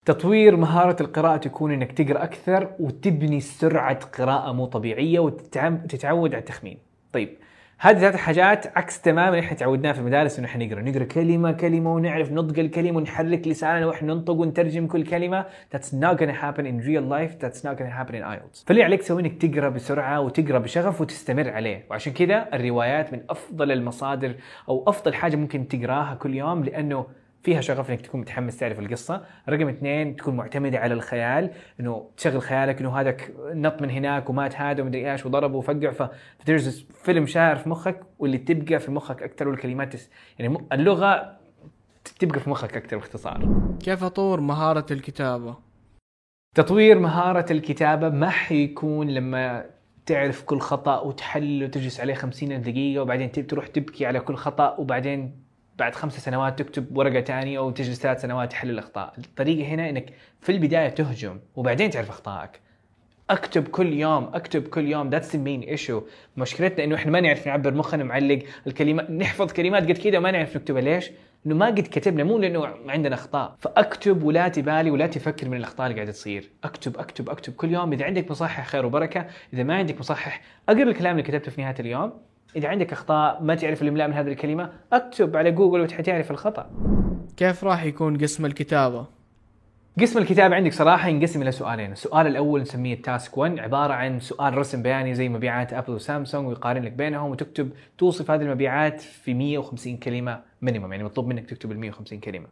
تطوير 0.06 0.56
مهارة 0.56 0.96
القراءة 1.02 1.36
تكون 1.36 1.72
إنك 1.72 1.92
تقرأ 1.92 2.24
أكثر 2.24 2.70
وتبني 2.80 3.40
سرعة 3.40 3.98
قراءة 4.06 4.52
مو 4.52 4.66
طبيعية 4.66 5.18
وتتعود 5.18 6.34
على 6.34 6.40
التخمين. 6.40 6.78
طيب 7.12 7.36
هذه 7.84 7.98
ثلاث 7.98 8.16
حاجات 8.16 8.76
عكس 8.76 9.00
تماما 9.00 9.38
إحنا 9.38 9.56
تعودناه 9.56 9.92
في 9.92 9.98
المدارس 9.98 10.38
إنه 10.38 10.48
إحنا 10.48 10.66
نقرأ، 10.66 10.80
نقرأ 10.80 11.04
كلمة 11.04 11.52
كلمة 11.52 11.94
ونعرف 11.94 12.32
نطق 12.32 12.58
الكلمة 12.58 12.96
ونحرك 12.96 13.48
لساننا 13.48 13.86
وإحنا 13.86 14.14
ننطق 14.14 14.34
ونترجم 14.34 14.86
كل 14.86 15.04
كلمة. 15.04 15.44
That's 15.74 15.88
not 15.88 16.18
gonna 16.18 16.32
happen 16.44 16.64
in 16.64 16.80
real 16.80 17.02
life, 17.02 17.38
that's 17.38 17.60
not 17.60 17.78
gonna 17.78 17.94
happen 18.00 18.14
in 18.14 18.22
IELTS. 18.22 18.64
فاللي 18.66 18.82
عليك 18.82 19.00
تسوي 19.00 19.22
إنك 19.22 19.42
تقرأ 19.42 19.68
بسرعة 19.68 20.20
وتقرأ 20.20 20.58
بشغف 20.58 21.00
وتستمر 21.00 21.50
عليه، 21.50 21.86
وعشان 21.90 22.12
كذا 22.12 22.48
الروايات 22.54 23.12
من 23.12 23.20
أفضل 23.30 23.72
المصادر 23.72 24.34
أو 24.68 24.84
أفضل 24.88 25.14
حاجة 25.14 25.36
ممكن 25.36 25.68
تقراها 25.68 26.14
كل 26.14 26.34
يوم 26.34 26.64
لأنه 26.64 27.06
فيها 27.44 27.60
شغف 27.60 27.90
إنك 27.90 28.00
تكون 28.00 28.20
متحمس 28.20 28.56
تعرف 28.56 28.78
القصة، 28.78 29.24
رقم 29.48 29.68
اثنين 29.68 30.16
تكون 30.16 30.36
معتمدة 30.36 30.78
على 30.78 30.94
الخيال 30.94 31.50
إنه 31.80 32.10
تشغل 32.16 32.42
خيالك 32.42 32.80
إنه 32.80 33.00
هذاك 33.00 33.34
نط 33.52 33.82
من 33.82 33.90
هناك 33.90 34.30
ومات 34.30 34.56
هذا 34.56 34.82
ومدري 34.82 35.12
إيش 35.12 35.26
وضربه 35.26 35.56
وفقع 35.56 35.90
ف 35.90 36.02
there's 36.50 36.84
فيلم 37.04 37.26
شاعر 37.26 37.56
في 37.56 37.68
مخك 37.68 38.00
واللي 38.18 38.38
تبقى 38.38 38.80
في 38.80 38.90
مخك 38.90 39.22
أكثر 39.22 39.48
والكلمات. 39.48 39.94
يعني 40.38 40.58
اللغة 40.72 41.36
تبقى 42.18 42.40
في 42.40 42.50
مخك 42.50 42.76
أكثر 42.76 42.96
باختصار. 42.96 43.48
كيف 43.84 44.04
أطور 44.04 44.40
مهارة 44.40 44.86
الكتابة؟ 44.90 45.56
تطوير 46.54 46.98
مهارة 46.98 47.52
الكتابة 47.52 48.08
ما 48.08 48.30
حيكون 48.30 49.10
لما 49.10 49.66
تعرف 50.06 50.42
كل 50.42 50.58
خطأ 50.58 51.00
وتحل 51.00 51.64
وتجلس 51.64 52.00
عليه 52.00 52.14
خمسين 52.14 52.62
دقيقة 52.62 53.02
وبعدين 53.02 53.32
تروح 53.32 53.66
تبكي 53.66 54.06
على 54.06 54.20
كل 54.20 54.34
خطأ 54.34 54.76
وبعدين 54.78 55.43
بعد 55.78 55.94
خمس 55.94 56.18
سنوات 56.18 56.58
تكتب 56.58 56.96
ورقة 56.96 57.20
تانية 57.20 57.58
أو 57.58 57.70
تجلس 57.70 58.00
ثلاث 58.00 58.22
سنوات 58.22 58.50
تحل 58.50 58.70
الأخطاء. 58.70 59.14
الطريقة 59.18 59.68
هنا 59.68 59.90
إنك 59.90 60.12
في 60.40 60.52
البداية 60.52 60.88
تهجم 60.88 61.38
وبعدين 61.56 61.90
تعرف 61.90 62.08
أخطائك. 62.08 62.60
أكتب 63.30 63.68
كل 63.68 63.92
يوم 63.92 64.30
أكتب 64.34 64.68
كل 64.68 64.88
يوم. 64.88 65.10
that's 65.10 65.36
the 65.36 65.42
main 65.42 65.60
issue 65.60 66.02
مشكلتنا 66.36 66.84
إنه 66.84 66.94
إحنا 66.94 67.12
ما 67.12 67.20
نعرف 67.20 67.46
نعبر 67.46 67.74
مخنا 67.74 68.04
معلق 68.04 68.38
الكلمات 68.66 69.10
نحفظ 69.10 69.52
كلمات 69.52 69.82
قد 69.82 69.98
كذا 69.98 70.18
وما 70.18 70.30
نعرف 70.30 70.56
نكتبها. 70.56 70.80
ليش؟ 70.80 71.10
إنه 71.46 71.54
ما 71.54 71.66
قد 71.66 71.88
كتبنا 71.90 72.24
مو 72.24 72.38
لأنه 72.38 72.66
عندنا 72.88 73.14
أخطاء. 73.14 73.56
فأكتب 73.58 74.22
ولا 74.22 74.48
تبالي 74.48 74.90
ولا 74.90 75.06
تفكر 75.06 75.48
من 75.48 75.56
الأخطاء 75.56 75.86
اللي 75.86 75.96
قاعدة 75.96 76.12
تصير. 76.12 76.50
أكتب 76.64 76.98
أكتب 76.98 77.30
أكتب 77.30 77.52
كل 77.52 77.72
يوم. 77.72 77.92
إذا 77.92 78.04
عندك 78.04 78.30
مصحح 78.30 78.66
خير 78.66 78.86
وبركة 78.86 79.26
إذا 79.52 79.62
ما 79.62 79.74
عندك 79.74 80.00
مصحح 80.00 80.40
أقرأ 80.68 80.82
الكلام 80.82 81.18
اللي 81.18 81.22
كتبته 81.22 81.50
في 81.50 81.62
نهاية 81.62 81.76
اليوم. 81.80 82.12
إذا 82.56 82.68
عندك 82.68 82.92
أخطاء 82.92 83.42
ما 83.42 83.54
تعرف 83.54 83.82
الإملاء 83.82 84.08
من 84.08 84.14
هذه 84.14 84.28
الكلمة 84.28 84.70
اكتب 84.92 85.36
على 85.36 85.52
جوجل 85.52 85.80
وتعرف 85.80 86.30
الخطأ 86.30 86.70
كيف 87.36 87.64
راح 87.64 87.84
يكون 87.84 88.18
قسم 88.18 88.46
الكتابة؟ 88.46 89.06
قسم 90.00 90.18
الكتابة 90.18 90.54
عندك 90.54 90.72
صراحة 90.72 91.08
ينقسم 91.08 91.42
إلى 91.42 91.52
سؤالين، 91.52 91.92
السؤال 91.92 92.26
الأول 92.26 92.60
نسميه 92.60 92.94
ال 92.94 93.03
task 93.03 93.38
1 93.38 93.58
عبارة 93.58 93.92
عن 93.92 94.20
سؤال 94.20 94.58
رسم 94.58 94.82
بياني 94.82 95.14
زي 95.14 95.28
مبيعات 95.28 95.72
أبل 95.72 95.92
وسامسونج 95.92 96.48
ويقارن 96.48 96.82
لك 96.82 96.92
بينهم 96.92 97.30
وتكتب 97.30 97.70
توصف 97.98 98.30
هذه 98.30 98.42
المبيعات 98.42 99.00
في 99.00 99.34
150 99.34 99.96
كلمة 99.96 100.40
minimum 100.62 100.92
يعني 100.92 101.04
مطلوب 101.04 101.26
منك 101.26 101.50
تكتب 101.50 101.72
ال 101.72 101.78
150 101.78 102.20
كلمة. 102.20 102.46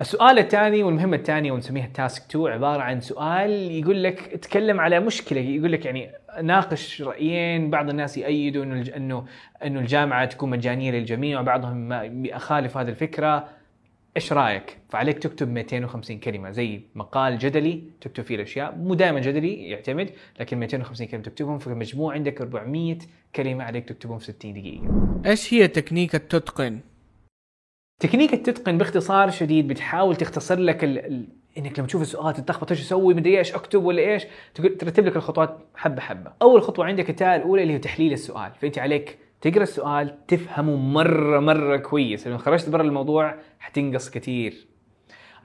السؤال 0.00 0.38
الثاني 0.38 0.82
والمهمة 0.82 1.16
الثانية 1.16 1.52
ونسميها 1.52 1.86
ال 1.86 1.93
task 1.93 2.22
2 2.30 2.46
عبارة 2.46 2.82
عن 2.82 3.00
سؤال 3.00 3.50
يقول 3.70 4.02
لك 4.02 4.20
تكلم 4.20 4.80
على 4.80 5.00
مشكلة 5.00 5.40
يقول 5.40 5.72
لك 5.72 5.84
يعني 5.84 6.10
ناقش 6.42 7.02
رأيين 7.02 7.70
بعض 7.70 7.90
الناس 7.90 8.18
يأيدوا 8.18 8.64
انه 8.64 8.84
إنه 8.96 9.24
إنه 9.64 9.80
الجامعة 9.80 10.24
تكون 10.24 10.50
مجانية 10.50 10.90
للجميع 10.90 11.40
وبعضهم 11.40 11.76
ما 11.76 12.04
يخالف 12.04 12.76
هذه 12.76 12.88
الفكرة 12.88 13.48
إيش 14.16 14.32
رأيك؟ 14.32 14.78
فعليك 14.88 15.18
تكتب 15.18 15.48
250 15.48 16.18
كلمة 16.18 16.50
زي 16.50 16.80
مقال 16.94 17.38
جدلي 17.38 17.82
تكتب 18.00 18.24
فيه 18.24 18.34
الأشياء 18.34 18.76
مو 18.76 18.94
دائما 18.94 19.20
جدلي 19.20 19.68
يعتمد 19.68 20.10
لكن 20.40 20.58
250 20.58 21.06
كلمة 21.06 21.22
تكتبهم 21.22 21.58
في 21.58 21.66
المجموع 21.66 22.14
عندك 22.14 22.40
400 22.40 22.98
كلمة 23.36 23.64
عليك 23.64 23.88
تكتبهم 23.88 24.18
في 24.18 24.24
60 24.24 24.52
دقيقة. 24.52 25.20
إيش 25.26 25.54
هي 25.54 25.68
تكنيك 25.68 26.14
التتقن؟ 26.14 26.80
تكنيك 28.00 28.34
التتقن 28.34 28.78
باختصار 28.78 29.30
شديد 29.30 29.68
بتحاول 29.68 30.16
تختصر 30.16 30.58
لك 30.58 30.84
ال... 30.84 30.98
ال... 30.98 31.28
إنك 31.58 31.78
لما 31.78 31.88
تشوف 31.88 32.02
السؤال 32.02 32.34
تتلخبط 32.34 32.70
إيش 32.70 32.80
أسوي 32.80 33.14
مدري 33.14 33.38
إيش 33.38 33.54
أكتب 33.54 33.84
ولا 33.84 34.02
إيش 34.02 34.26
ترتب 34.54 35.06
لك 35.06 35.16
الخطوات 35.16 35.58
حبة 35.74 36.00
حبة. 36.00 36.32
أول 36.42 36.62
خطوة 36.62 36.84
عندك 36.84 37.10
التاء 37.10 37.36
الأولى 37.36 37.62
اللي 37.62 37.74
هي 37.74 37.78
تحليل 37.78 38.12
السؤال، 38.12 38.52
فأنت 38.60 38.78
عليك 38.78 39.18
تقرأ 39.40 39.62
السؤال 39.62 40.26
تفهمه 40.26 40.76
مرة 40.76 41.40
مرة 41.40 41.76
كويس، 41.76 42.26
لما 42.26 42.38
خرجت 42.38 42.68
برا 42.68 42.82
الموضوع 42.82 43.34
حتنقص 43.58 44.10
كثير. 44.10 44.66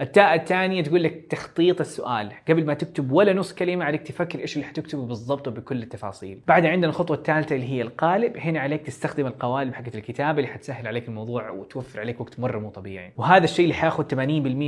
التاء 0.01 0.35
الثانية 0.35 0.83
تقول 0.83 1.03
لك 1.03 1.25
تخطيط 1.29 1.79
السؤال. 1.79 2.31
قبل 2.49 2.65
ما 2.65 2.73
تكتب 2.73 3.11
ولا 3.11 3.33
نص 3.33 3.53
كلمة 3.53 3.85
عليك 3.85 4.01
تفكر 4.01 4.39
إيش 4.39 4.55
اللي 4.55 4.67
حتكتبه 4.67 5.05
بالضبط 5.05 5.47
وبكل 5.47 5.83
التفاصيل. 5.83 6.39
بعدها 6.47 6.71
عندنا 6.71 6.89
الخطوة 6.89 7.17
الثالثة 7.17 7.55
اللي 7.55 7.69
هي 7.69 7.81
القالب. 7.81 8.37
هنا 8.37 8.59
عليك 8.59 8.81
تستخدم 8.81 9.27
القوالب 9.27 9.73
حقت 9.73 9.95
الكتابة 9.95 10.39
اللي 10.39 10.47
حتسهل 10.47 10.87
عليك 10.87 11.07
الموضوع 11.07 11.49
وتوفر 11.49 11.99
عليك 11.99 12.21
وقت 12.21 12.39
مرة 12.39 12.59
مو 12.59 12.69
طبيعي. 12.69 13.11
وهذا 13.17 13.43
الشيء 13.43 13.63
اللي 13.65 13.75
حياخذ 13.75 14.03
80% 14.03 14.15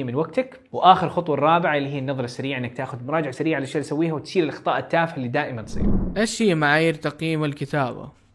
من 0.03 0.15
وقتك. 0.15 0.59
وآخر 0.71 1.09
خطوة 1.09 1.35
الرابعة 1.35 1.77
اللي 1.77 1.89
هي 1.89 1.99
النظرة 1.99 2.25
السريعة 2.25 2.57
إنك 2.57 2.77
تاخذ 2.77 3.05
مراجعة 3.05 3.31
سريعة 3.31 3.55
على 3.55 3.63
الاشياء 3.63 3.77
اللي 3.77 3.87
تسويها 3.87 4.13
وتشيل 4.13 4.43
الأخطاء 4.43 4.77
التافهة 4.77 5.17
اللي 5.17 5.27
دائما 5.27 5.61
تصير. 5.61 5.85
إيش 6.17 6.41
هي 6.41 6.55
معايير 6.55 6.93
تقييم 6.93 7.43
الكتابة؟ 7.43 8.26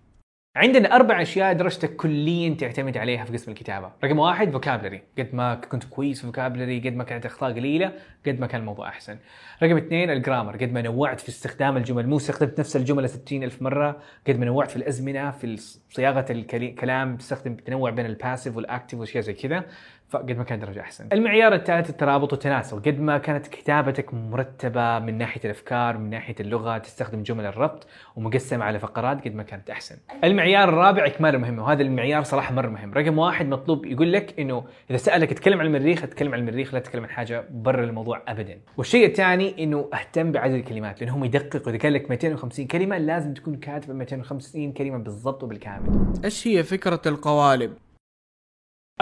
عندنا 0.57 0.97
أربع 0.97 1.23
أشياء 1.23 1.53
درجتك 1.53 1.97
كليا 1.97 2.55
تعتمد 2.55 2.97
عليها 2.97 3.25
في 3.25 3.33
قسم 3.33 3.51
الكتابة، 3.51 3.93
رقم 4.05 4.19
واحد 4.19 4.51
vocabulary، 4.51 5.03
قد 5.19 5.29
ما 5.33 5.55
كنت 5.55 5.85
كويس 5.85 6.21
في 6.21 6.27
vocabulary، 6.27 6.81
قد 6.81 6.97
ما 6.97 7.05
كانت 7.05 7.27
أخطاء 7.27 7.53
قليلة، 7.53 7.93
قد 8.27 8.41
ما 8.41 8.47
كان 8.47 8.61
الموضوع 8.61 8.89
أحسن. 8.89 9.19
رقم 9.63 9.77
اثنين 9.77 10.11
ال 10.11 10.16
grammar، 10.16 10.57
قد 10.57 10.73
ما 10.73 10.83
نوعت 10.83 11.21
في 11.21 11.29
استخدام 11.29 11.77
الجمل، 11.77 12.09
مو 12.09 12.17
استخدمت 12.17 12.61
نفس 12.61 12.77
الجملة 12.77 13.07
60 13.07 13.45
ألف 13.45 13.63
مرة، 13.63 14.03
قد 14.27 14.39
ما 14.39 14.47
نوعت 14.47 14.71
في 14.71 14.77
الأزمنة، 14.77 15.31
في 15.31 15.57
صياغة 15.91 16.27
الكلام، 16.31 17.17
تستخدم 17.17 17.55
تنوع 17.55 17.91
بين 17.91 18.07
ال 18.07 18.13
passive 18.13 18.57
وال 18.57 18.67
active 18.67 18.99
وأشياء 18.99 19.23
زي 19.23 19.33
كذا، 19.33 19.65
فقد 20.13 20.33
ما 20.33 20.45
كانت 20.45 20.65
درجة 20.65 20.81
أحسن. 20.81 21.09
المعيار 21.13 21.55
الثالث 21.55 21.91
الترابط 21.91 22.33
والتناسق، 22.33 22.79
قد 22.79 23.01
ما 23.01 23.19
كانت 23.19 23.47
كتابتك 23.47 24.15
مرتبة 24.15 24.99
من 24.99 25.19
ناحية 25.19 25.41
الأفكار، 25.45 25.99
من 25.99 26.11
ناحية 26.11 26.35
اللغة، 26.41 26.79
تستخدم 26.79 27.23
جمل 27.23 27.47
الربط 27.47 27.87
ومقسمه 28.17 28.65
على 28.65 28.79
فقرات 28.79 29.25
قد 29.25 29.35
ما 29.35 29.43
كانت 29.43 29.71
أحسن. 29.71 29.97
المعيار 30.25 30.69
الرابع 30.69 31.07
إكمال 31.07 31.35
المهمه 31.35 31.65
وهذا 31.65 31.83
المعيار 31.83 32.23
صراحة 32.23 32.55
مرة 32.55 32.69
مهم، 32.69 32.95
رقم 32.95 33.19
واحد 33.19 33.49
مطلوب 33.49 33.87
يقول 33.87 34.13
لك 34.13 34.41
إنه 34.41 34.65
إذا 34.91 34.97
سألك 34.97 35.31
تتكلم 35.31 35.61
عن 35.61 35.67
المريخ 35.67 36.03
تتكلم 36.03 36.35
عن 36.35 36.41
المريخ 36.41 36.75
لا 36.75 36.81
تتكلم 36.81 37.03
عن 37.03 37.11
حاجة 37.11 37.45
برا 37.51 37.85
الموضوع 37.85 38.23
ابدا. 38.29 38.59
والشيء 38.77 39.07
الثاني 39.07 39.65
إنه 39.65 39.89
أهتم 39.95 40.33
بعدد 40.33 40.55
الكلمات 40.55 41.01
لأنه 41.01 41.17
هم 41.17 41.25
يدققوا 41.25 41.73
إذا 41.73 41.79
قال 41.79 41.93
لك 41.93 42.11
250 42.11 42.67
كلمة 42.67 42.99
لازم 42.99 43.35
تكون 43.35 43.57
كاتب 43.57 43.95
250 43.95 44.73
كلمة 44.73 44.99
بالضبط 44.99 45.43
وبالكامل. 45.43 46.13
إيش 46.25 46.47
هي 46.49 46.63
فكرة 46.63 47.01
القوالب؟ 47.07 47.73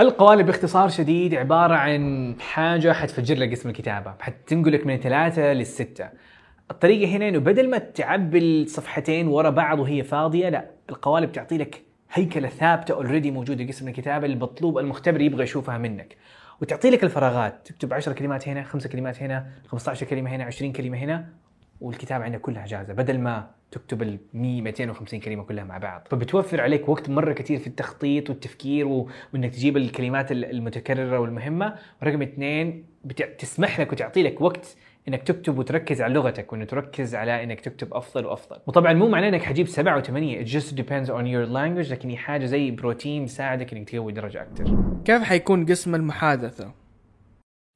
القوالب 0.00 0.46
باختصار 0.46 0.88
شديد 0.88 1.34
عبارة 1.34 1.74
عن 1.74 2.34
حاجة 2.40 2.92
حتفجر 2.92 3.36
لك 3.36 3.50
قسم 3.50 3.68
الكتابة. 3.68 4.14
حتنقلك 4.20 4.86
من 4.86 4.96
ثلاثة 4.96 5.52
للستة. 5.52 6.08
الطريقة 6.70 7.16
هنا 7.16 7.28
إنه 7.28 7.38
بدل 7.38 7.70
ما 7.70 7.78
تعبي 7.78 8.62
الصفحتين 8.62 9.28
ورا 9.28 9.50
بعض 9.50 9.78
وهي 9.78 10.02
فاضية 10.02 10.48
لا 10.48 10.70
القوالب 10.90 11.32
تعطي 11.32 11.58
لك 11.58 11.82
هيكلة 12.12 12.48
ثابتة 12.48 12.94
اوريدي 12.94 13.30
موجودة 13.30 13.66
قسم 13.66 13.88
الكتابة 13.88 14.26
المطلوب 14.26 14.78
المختبر 14.78 15.20
يبغى 15.20 15.42
يشوفها 15.42 15.78
منك. 15.78 16.16
وتعطي 16.62 16.90
لك 16.90 17.04
الفراغات. 17.04 17.68
تكتب 17.68 17.94
10 17.94 18.12
كلمات 18.12 18.48
هنا 18.48 18.62
5 18.62 18.88
كلمات 18.88 19.22
هنا 19.22 19.46
15 19.66 20.06
كلمة 20.06 20.30
هنا 20.30 20.44
20 20.44 20.72
كلمة 20.72 20.98
هنا 20.98 21.28
والكتابة 21.80 22.24
عندك 22.24 22.40
كلها 22.40 22.66
جاهزة. 22.66 22.94
بدل 22.94 23.18
ما 23.18 23.59
تكتب 23.70 24.02
ال 24.02 24.18
100 24.34 24.62
250 24.62 25.20
كلمة 25.20 25.42
كلها 25.42 25.64
مع 25.64 25.78
بعض. 25.78 26.06
فبتوفر 26.10 26.60
عليك 26.60 26.88
وقت 26.88 27.08
مرة 27.10 27.32
كثير 27.32 27.58
في 27.58 27.66
التخطيط 27.66 28.30
والتفكير 28.30 28.86
و... 28.86 29.08
وإنك 29.34 29.50
تجيب 29.54 29.76
الكلمات 29.76 30.32
ال- 30.32 30.44
المتكررة 30.44 31.18
والمهمة. 31.18 31.74
ورقم 32.02 32.22
اثنين 32.22 32.84
بتع... 33.04 33.26
تسمح 33.38 33.80
لك 33.80 33.92
وتعطي 33.92 34.22
لك 34.22 34.40
وقت 34.40 34.76
إنك 35.08 35.22
تكتب 35.22 35.58
وتركز 35.58 36.02
على 36.02 36.14
لغتك 36.14 36.52
وإنه 36.52 36.64
تركز 36.64 37.14
على 37.14 37.44
إنك 37.44 37.60
تكتب 37.60 37.94
أفضل 37.94 38.26
وأفضل. 38.26 38.56
وطبعا 38.66 38.92
مو 38.92 39.08
معناه 39.08 39.28
إنك 39.28 39.42
حجيب 39.42 39.68
سبعة 39.68 39.98
وثمانية 39.98 40.44
it 40.44 40.48
just 40.48 40.74
depends 40.76 41.08
on 41.08 41.24
your 41.24 41.46
language 41.52 41.90
لكن 41.90 42.10
هي 42.10 42.16
حاجة 42.16 42.44
زي 42.44 42.70
بروتين 42.70 43.24
يساعدك 43.24 43.72
إنك 43.72 43.90
تقوي 43.90 44.12
درجة 44.12 44.42
أكثر 44.42 44.76
كيف 45.04 45.22
حيكون 45.22 45.66
قسم 45.66 45.94
المحادثة؟ 45.94 46.72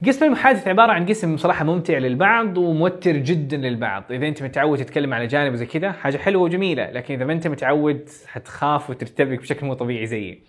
قسم 0.03 0.25
المحادثة 0.25 0.69
عبارة 0.69 0.91
عن 0.91 1.05
قسم 1.05 1.37
صراحة 1.37 1.65
ممتع 1.65 1.97
للبعض 1.97 2.57
وموتر 2.57 3.11
جدا 3.11 3.57
للبعض، 3.57 4.03
إذا 4.11 4.27
أنت 4.27 4.43
متعود 4.43 4.77
تتكلم 4.77 5.13
على 5.13 5.27
جانب 5.27 5.55
زي 5.55 5.65
كذا 5.65 5.91
حاجة 5.91 6.17
حلوة 6.17 6.43
وجميلة، 6.43 6.91
لكن 6.91 7.13
إذا 7.13 7.25
ما 7.25 7.33
أنت 7.33 7.47
متعود 7.47 8.09
حتخاف 8.27 8.89
وترتبك 8.89 9.39
بشكل 9.39 9.65
مو 9.65 9.73
طبيعي 9.73 10.05
زيي. 10.05 10.43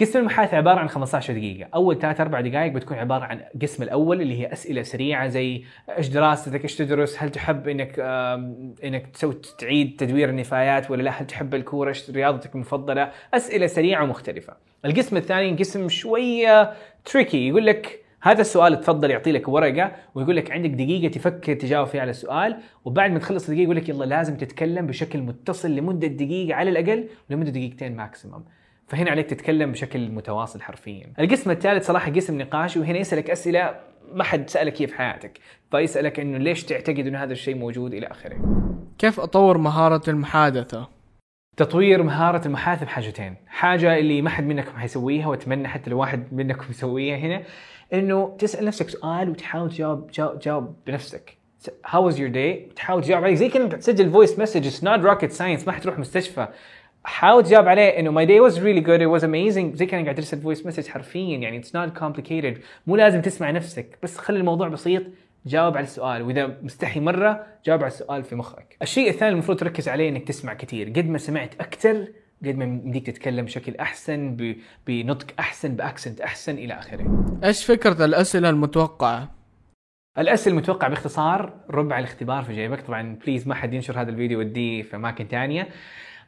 قسم 0.00 0.18
المحادثة 0.18 0.56
عبارة 0.56 0.78
عن 0.78 0.88
15 0.88 1.32
دقيقة، 1.32 1.68
أول 1.74 1.98
ثلاث 1.98 2.20
أربع 2.20 2.40
دقائق 2.40 2.72
بتكون 2.72 2.98
عبارة 2.98 3.24
عن 3.24 3.40
القسم 3.54 3.82
الأول 3.82 4.20
اللي 4.20 4.40
هي 4.40 4.52
أسئلة 4.52 4.82
سريعة 4.82 5.28
زي 5.28 5.64
إيش 5.98 6.08
دراستك؟ 6.08 6.62
إيش 6.62 6.76
تدرس؟ 6.76 7.22
هل 7.22 7.30
تحب 7.30 7.68
إنك 7.68 7.98
إنك 8.84 9.06
تسوي 9.06 9.40
تعيد 9.58 9.96
تدوير 9.98 10.28
النفايات 10.28 10.90
ولا 10.90 11.02
لا؟ 11.02 11.10
هل 11.10 11.26
تحب 11.26 11.54
الكورة؟ 11.54 11.88
إيش 11.88 12.10
رياضتك 12.10 12.54
المفضلة؟ 12.54 13.10
أسئلة 13.34 13.66
سريعة 13.66 14.04
ومختلفة. 14.04 14.56
القسم 14.84 15.16
الثاني 15.16 15.56
قسم 15.56 15.88
شوية 15.88 16.72
تريكي 17.04 17.48
يقول 17.48 17.66
لك 17.66 18.01
هذا 18.22 18.40
السؤال 18.40 18.80
تفضل 18.80 19.10
يعطي 19.10 19.32
لك 19.32 19.48
ورقة 19.48 19.92
ويقول 20.14 20.36
لك 20.36 20.50
عندك 20.50 20.70
دقيقة 20.70 21.12
تفكر 21.12 21.54
تجاوب 21.54 21.86
فيها 21.86 22.00
على 22.00 22.10
السؤال 22.10 22.56
وبعد 22.84 23.10
ما 23.10 23.18
تخلص 23.18 23.48
الدقيقة 23.48 23.64
يقول 23.64 23.76
لك 23.76 23.88
يلا 23.88 24.04
لازم 24.04 24.36
تتكلم 24.36 24.86
بشكل 24.86 25.20
متصل 25.20 25.70
لمدة 25.70 26.08
دقيقة 26.08 26.54
على 26.54 26.70
الأقل 26.70 27.08
ولمده 27.30 27.50
دقيقتين 27.50 27.96
ماكسيمم 27.96 28.44
فهنا 28.86 29.10
عليك 29.10 29.30
تتكلم 29.30 29.72
بشكل 29.72 30.10
متواصل 30.10 30.62
حرفيا. 30.62 31.12
القسم 31.18 31.50
الثالث 31.50 31.86
صراحة 31.86 32.12
قسم 32.12 32.38
نقاشي 32.38 32.80
وهنا 32.80 32.98
يسألك 32.98 33.30
أسئلة 33.30 33.74
ما 34.12 34.24
حد 34.24 34.50
سألك 34.50 34.82
هي 34.82 34.86
في 34.86 34.94
حياتك 34.94 35.38
فيسألك 35.70 36.20
إنه 36.20 36.38
ليش 36.38 36.64
تعتقد 36.64 37.06
إنه 37.06 37.22
هذا 37.22 37.32
الشيء 37.32 37.54
موجود 37.54 37.94
إلى 37.94 38.06
آخره. 38.06 38.36
كيف 38.98 39.20
أطور 39.20 39.58
مهارة 39.58 40.10
المحادثة؟ 40.10 40.88
تطوير 41.56 42.02
مهارة 42.02 42.46
المحادثة 42.46 42.86
بحاجتين، 42.86 43.36
حاجة 43.46 43.98
اللي 43.98 44.22
ما 44.22 44.30
حد 44.30 44.44
منكم 44.44 44.76
حيسويها 44.76 45.26
وأتمنى 45.26 45.68
حتى 45.68 45.90
لو 45.90 45.98
واحد 45.98 46.34
منكم 46.34 46.66
يسويها 46.70 47.16
هنا. 47.16 47.42
إنه 47.92 48.36
تسأل 48.38 48.64
نفسك 48.64 48.88
سؤال 48.88 49.30
وتحاول 49.30 49.70
تجاوب 49.70 50.10
جاوب, 50.42 50.74
بنفسك. 50.86 51.36
How 51.86 52.00
was 52.00 52.14
your 52.14 52.32
day؟ 52.32 52.74
تحاول 52.76 53.02
تجاوب 53.04 53.24
عليه. 53.24 53.34
زي 53.34 53.48
كأنك 53.48 53.72
تسجل 53.72 54.10
voice 54.10 54.38
message 54.38 54.70
it's 54.70 54.82
not 54.82 55.02
rocket 55.02 55.32
science. 55.32 55.66
ما 55.66 55.72
حتروح 55.72 55.98
مستشفى. 55.98 56.48
حاول 57.04 57.44
تجاوب 57.44 57.68
عليه 57.68 57.98
إنه 57.98 58.12
my 58.12 58.28
day 58.28 58.50
was 58.50 58.58
really 58.58 58.84
good. 58.86 59.00
It 59.00 59.20
was 59.20 59.24
amazing. 59.24 59.76
زي 59.76 59.86
كأنك 59.86 60.04
قاعد 60.04 60.14
ترسل 60.14 60.40
voice 60.40 60.66
message 60.66 60.88
حرفيا. 60.88 61.36
يعني 61.36 61.62
it's 61.62 61.66
not 61.66 62.00
complicated. 62.00 62.62
مو 62.86 62.96
لازم 62.96 63.20
تسمع 63.20 63.50
نفسك. 63.50 63.98
بس 64.02 64.18
خلي 64.18 64.38
الموضوع 64.38 64.68
بسيط. 64.68 65.02
جاوب 65.46 65.76
على 65.76 65.84
السؤال. 65.84 66.22
وإذا 66.22 66.56
مستحي 66.62 67.00
مرة 67.00 67.46
جاوب 67.66 67.80
على 67.80 67.90
السؤال 67.92 68.24
في 68.24 68.36
مخك. 68.36 68.76
الشيء 68.82 69.10
الثاني 69.10 69.32
المفروض 69.32 69.58
تركز 69.58 69.88
عليه 69.88 70.08
إنك 70.08 70.28
تسمع 70.28 70.54
كثير 70.54 70.88
قد 70.88 71.08
ما 71.08 71.18
سمعت 71.18 71.54
أكثر 71.60 72.06
قد 72.46 72.56
ما 72.56 72.64
يمديك 72.64 73.06
تتكلم 73.06 73.44
بشكل 73.44 73.76
أحسن 73.76 74.36
بنطق 74.86 75.26
أحسن 75.38 75.76
بأكسنت 75.76 76.20
أحسن 76.20 76.54
إلى 76.54 76.74
آخره. 76.74 77.26
إيش 77.44 77.64
فكرة 77.64 78.04
الأسئلة 78.04 78.50
المتوقعة؟ 78.50 79.30
الأسئلة 80.18 80.56
المتوقع 80.56 80.88
باختصار 80.88 81.52
ربع 81.70 81.98
الاختبار 81.98 82.42
في 82.42 82.54
جيبك. 82.54 82.80
طبعا 82.80 83.18
بليز 83.26 83.48
ما 83.48 83.54
حد 83.54 83.74
ينشر 83.74 84.00
هذا 84.00 84.10
الفيديو 84.10 84.38
وديه 84.38 84.82
في 84.82 84.96
أماكن 84.96 85.24
ثانية 85.24 85.68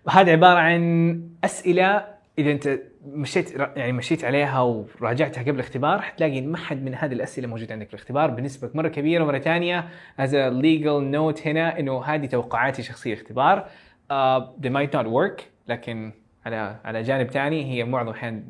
هذا 0.08 0.32
عبارة 0.32 0.58
عن 0.58 1.20
أسئلة 1.44 2.06
إذا 2.38 2.50
أنت 2.50 2.78
مشيت 3.06 3.54
يعني 3.76 3.92
مشيت 3.92 4.24
عليها 4.24 4.60
وراجعتها 4.60 5.42
قبل 5.42 5.54
الاختبار 5.54 6.00
حتلاقي 6.00 6.40
ما 6.40 6.56
حد 6.56 6.82
من 6.82 6.94
هذه 6.94 7.12
الأسئلة 7.12 7.46
موجود 7.46 7.72
عندك 7.72 7.86
في 7.86 7.94
الاختبار. 7.94 8.30
بنسبة 8.30 8.70
مرة 8.74 8.88
كبيرة 8.88 9.24
مره 9.24 9.38
ثانية 9.38 9.88
a 10.18 10.22
legal 10.62 11.14
note 11.14 11.46
هنا 11.46 11.78
إنه 11.78 12.04
هذه 12.04 12.26
توقعاتي 12.26 12.82
شخصية 12.82 13.14
اختبار. 13.14 13.68
uh, 14.10 14.40
they 14.58 14.68
might 14.68 14.92
not 14.92 15.06
work. 15.06 15.53
لكن 15.68 16.12
على 16.46 16.76
على 16.84 17.02
جانب 17.02 17.30
ثاني 17.30 17.72
هي 17.72 17.84
معظم 17.84 18.08
الأحيان 18.08 18.44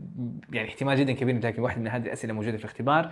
يعني 0.53 0.69
احتمال 0.69 0.97
جدا 0.97 1.13
كبير 1.13 1.41
تلاقي 1.41 1.63
واحدة 1.63 1.81
من 1.81 1.89
هذه 1.89 2.03
الأسئلة 2.03 2.33
موجودة 2.33 2.57
في 2.57 2.65
الاختبار 2.65 3.11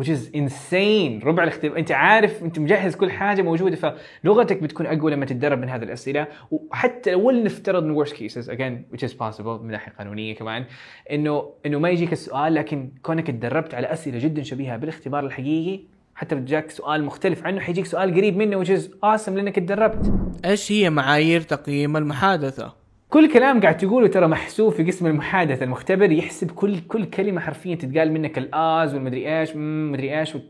which 0.00 0.06
is 0.06 0.36
insane. 0.36 1.24
ربع 1.24 1.42
الاختبار 1.42 1.78
أنت 1.78 1.92
عارف 1.92 2.42
أنت 2.42 2.58
مجهز 2.58 2.96
كل 2.96 3.10
حاجة 3.10 3.42
موجودة 3.42 3.76
فلغتك 4.24 4.62
بتكون 4.62 4.86
أقوى 4.86 5.12
لما 5.12 5.26
تتدرب 5.26 5.58
من 5.58 5.68
هذه 5.68 5.82
الأسئلة. 5.82 6.26
وحتى 6.50 7.12
لو 7.12 7.30
نفترض 7.30 8.04
worst 8.04 8.12
cases 8.12 8.48
again 8.48 8.94
which 8.94 9.08
is 9.08 9.12
possible 9.12 9.46
من 9.62 9.70
ناحية 9.70 9.92
قانونية 9.98 10.34
كمان 10.34 10.64
إنه 11.10 11.50
إنه 11.66 11.78
ما 11.78 11.90
يجيك 11.90 12.12
السؤال 12.12 12.54
لكن 12.54 12.90
كونك 13.02 13.26
تدربت 13.26 13.74
على 13.74 13.92
أسئلة 13.92 14.18
جدا 14.18 14.42
شبيهة 14.42 14.76
بالاختبار 14.76 15.26
الحقيقي 15.26 15.80
حتى 16.14 16.34
بتجاك 16.34 16.70
سؤال 16.70 17.04
مختلف 17.04 17.46
عنه 17.46 17.60
حيجيك 17.60 17.86
سؤال 17.86 18.14
قريب 18.14 18.36
منه 18.36 18.64
which 18.64 18.68
is 18.68 18.82
awesome 18.82 19.28
لأنك 19.28 19.56
تدربت. 19.56 20.12
إيش 20.44 20.72
هي 20.72 20.90
معايير 20.90 21.40
تقييم 21.40 21.96
المحادثة؟ 21.96 22.83
كل 23.10 23.32
كلام 23.32 23.60
قاعد 23.60 23.76
تقوله 23.76 24.06
ترى 24.08 24.26
محسوب 24.26 24.72
في 24.72 24.84
قسم 24.84 25.06
المحادثة. 25.06 25.64
المختبر 25.64 26.12
يحسب 26.12 26.50
كل 26.50 26.80
كل 26.80 27.04
كلمة 27.04 27.40
حرفيا 27.40 27.74
تتقال 27.74 28.12
منك 28.12 28.38
الآه 28.38 28.94
والمدري 28.94 29.44
مم، 29.54 29.92
مدري 29.92 30.18
إيش 30.20 30.34
و- 30.34 30.40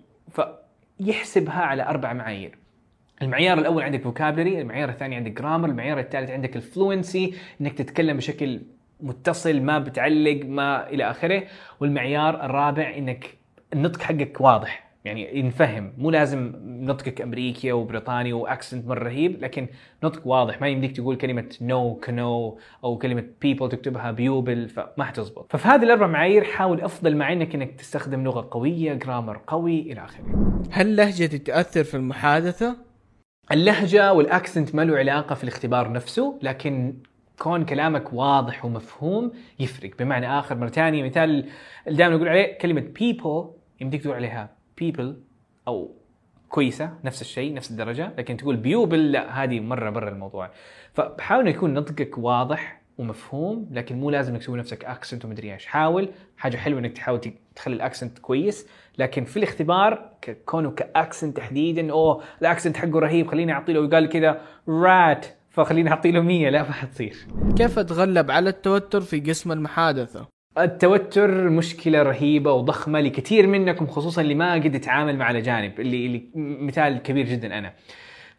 فيحسبها 0.99 1.61
على 1.63 1.83
أربع 1.83 2.13
معايير. 2.13 2.59
المعيار 3.23 3.59
الأول 3.59 3.83
عندك 3.83 4.03
vocabulary 4.03 4.61
المعيار 4.61 4.89
الثاني 4.89 5.17
عندك 5.17 5.31
grammar 5.33 5.69
المعيار 5.69 5.99
الثالث 5.99 6.31
عندك 6.31 6.57
ال 6.57 6.66
fluency 6.67 7.35
إنك 7.61 7.73
تتكلم 7.73 8.17
بشكل 8.17 8.61
متصل 9.01 9.61
ما 9.61 9.79
بتعلق 9.79 10.41
ما 10.47 10.89
إلى 10.91 11.11
آخره. 11.11 11.43
والمعيار 11.81 12.45
الرابع 12.45 12.95
إنك 12.99 13.27
النطق 13.73 14.03
حقك 14.03 14.41
واضح. 14.41 14.84
يعني 15.05 15.39
ينفهم. 15.39 15.93
مو 15.99 16.11
لازم 16.11 16.53
نطقك 16.65 17.21
امريكي 17.21 17.73
وبريطاني 17.73 18.33
و 18.33 18.40
accent 18.40 18.87
مرة 18.87 19.05
رهيب 19.05 19.43
لكن 19.43 19.69
نطق 20.05 20.27
واضح. 20.27 20.61
ما 20.61 20.69
يمديك 20.69 20.97
تقول 20.97 21.17
كلمة 21.17 21.57
know 21.61 21.95
no, 21.95 22.05
know 22.05 22.59
أو 22.85 22.99
كلمة 22.99 23.25
people 23.41 23.69
تكتبها 23.69 24.11
بيوبل 24.11 24.69
فما 24.69 25.05
حتزبط. 25.05 25.53
ففي 25.53 25.69
هذه 25.69 25.83
الأربع 25.83 26.07
معايير 26.07 26.45
حاول 26.45 26.81
أفضل 26.81 27.17
مع 27.17 27.33
انك 27.33 27.55
إنك 27.55 27.75
تستخدم 27.75 28.25
لغة 28.25 28.49
قوية 28.51 28.95
grammar 28.95 29.41
قوي 29.47 29.81
إلى 29.81 30.05
آخره. 30.05 30.63
هل 30.71 30.97
لهجتي 30.97 31.39
تأثر 31.39 31.85
في 31.85 31.97
المحادثة؟ 31.97 32.77
اللهجة 33.53 34.13
وال 34.13 34.28
accent 34.28 34.75
ما 34.75 34.83
له 34.83 34.97
علاقة 34.97 35.35
في 35.35 35.45
الاختبار 35.45 35.93
نفسه 35.93 36.39
لكن 36.43 36.95
كون 37.39 37.65
كلامك 37.65 38.13
واضح 38.13 38.65
ومفهوم 38.65 39.33
يفرق. 39.61 39.91
بمعنى 39.99 40.39
آخر 40.39 40.57
مرة 40.57 40.69
ثانية 40.69 41.03
مثال 41.03 41.49
اللي 41.87 41.99
دائما 41.99 42.17
نقول 42.17 42.29
عليه 42.29 42.59
كلمة 42.59 42.85
people 43.01 43.47
يمديك 43.81 44.03
تقول 44.03 44.15
عليها 44.15 44.54
people 44.81 45.13
أو 45.69 45.95
كويسة 46.49 46.91
نفس 47.05 47.21
الشيء 47.21 47.55
نفس 47.55 47.71
الدرجة 47.71 48.13
لكن 48.19 48.37
تقول 48.37 48.57
people 48.57 49.13
لا 49.13 49.45
هذه 49.45 49.61
مرة 49.61 49.91
برا 49.91 50.09
الموضوع. 50.09 50.51
فحاول 50.93 51.49
يكون 51.49 51.75
نطقك 51.75 52.19
واضح 52.19 52.81
ومفهوم 52.99 53.69
لكن 53.71 53.97
مو 53.97 54.11
لازم 54.11 54.33
إنك 54.33 54.43
تسوي 54.43 54.59
نفسك 54.59 54.85
accent 54.85 55.25
ومدري 55.25 55.53
إيش. 55.55 55.67
حاول. 55.67 56.09
حاجة 56.37 56.57
حلوة 56.57 56.79
إنك 56.79 56.93
تحاول 56.93 57.21
تخلي 57.57 57.75
ال 57.75 57.81
accent 57.81 58.19
كويس 58.19 58.69
لكن 58.99 59.25
في 59.25 59.37
الاختبار 59.37 60.11
كونه 60.47 60.71
ك 60.71 60.80
accent 60.80 61.37
تحديدا 61.37 61.93
أوه 61.93 62.23
ال 62.41 62.46
accent 62.46 62.77
حقه 62.77 62.99
رهيب 63.01 63.27
خليني 63.27 63.53
أعطي 63.53 63.73
له. 63.73 63.85
يقال 63.85 64.09
كذا 64.09 64.41
رات 64.69 65.27
فخليني 65.51 65.91
أعطي 65.91 66.11
له 66.11 66.21
100 66.21 66.51
لا 66.51 66.63
ما 66.63 66.73
حتصير. 66.73 67.27
كيف 67.57 67.79
اتغلب 67.79 68.31
على 68.31 68.51
التوتر 68.51 69.01
في 69.01 69.21
قسم 69.21 69.53
المحادثة؟ 69.53 70.34
التوتر 70.59 71.49
مشكلة 71.49 72.03
رهيبة 72.03 72.53
وضخمة 72.53 73.01
لكثير 73.01 73.47
منكم 73.47 73.87
خصوصا 73.87 74.23
اللي 74.23 74.35
ما 74.35 74.55
قد 74.55 74.75
يتعامل 74.75 75.17
مع 75.17 75.31
الأجانب 75.31 75.81
اللي 75.81 76.07
اللي 76.07 76.23
مثال 76.37 77.03
كبير 77.03 77.27
جدا 77.27 77.59
أنا. 77.59 77.73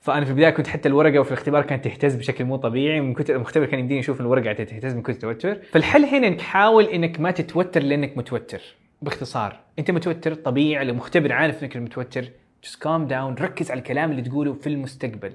فأنا 0.02 0.26
في 0.26 0.32
البداية 0.32 0.50
كنت 0.50 0.68
حتى 0.68 0.90
الورقة 0.90 1.20
وفي 1.20 1.32
الاختبار 1.32 1.64
كانت 1.64 1.86
تهتز 1.86 2.16
بشكل 2.16 2.46
مو 2.46 2.56
طبيعي 2.56 3.02
من 3.02 3.14
كثر 3.14 3.36
المختبر 3.36 3.66
كان 3.66 3.80
يمديني 3.80 4.00
أشوف 4.00 4.20
إن 4.20 4.26
الورقه 4.26 4.54
تهتز 4.54 4.94
من 4.94 5.02
كثر 5.02 5.12
التوتر. 5.14 5.62
فالحل 5.72 6.06
هنا 6.06 6.28
إنك 6.28 6.42
حاول 6.42 6.84
إنك 6.84 7.20
ما 7.20 7.32
تتوتر 7.32 7.84
لأنك 7.84 8.18
متوتر 8.18 8.62
باختصار. 9.02 9.60
أنت 9.80 9.92
متوتر 9.92 10.34
طبيعي 10.34 10.90
المختبر 10.90 11.32
عارف 11.32 11.64
إنك 11.64 11.78
متوتر 11.78 12.26
just 12.66 12.76
calm 12.76 13.10
down 13.10 13.42
ركز 13.42 13.72
على 13.72 13.78
الكلام 13.78 14.12
اللي 14.12 14.22
تقوله 14.22 14.54
في 14.54 14.68
المستقبل. 14.68 15.34